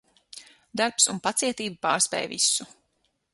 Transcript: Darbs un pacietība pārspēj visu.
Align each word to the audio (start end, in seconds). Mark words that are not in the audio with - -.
Darbs 0.81 1.05
un 1.13 1.19
pacietība 1.27 1.79
pārspēj 1.87 2.23
visu. 2.33 2.69